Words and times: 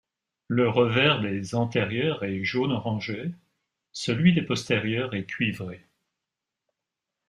Le 0.47 0.67
revers 0.67 1.19
des 1.21 1.53
antérieures 1.53 2.23
est 2.23 2.43
jaune 2.43 2.71
orangé, 2.71 3.31
celui 3.91 4.33
des 4.33 4.41
postérieures 4.41 5.13
est 5.13 5.25
cuivré. 5.25 5.85